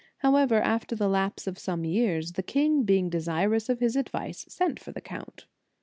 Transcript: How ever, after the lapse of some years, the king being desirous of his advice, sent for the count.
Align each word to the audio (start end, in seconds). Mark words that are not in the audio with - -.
How 0.17 0.35
ever, 0.35 0.59
after 0.59 0.95
the 0.95 1.07
lapse 1.07 1.45
of 1.45 1.59
some 1.59 1.85
years, 1.85 2.31
the 2.31 2.41
king 2.41 2.81
being 2.85 3.07
desirous 3.07 3.69
of 3.69 3.77
his 3.81 3.95
advice, 3.95 4.47
sent 4.49 4.79
for 4.79 4.91
the 4.91 4.99
count. 4.99 5.45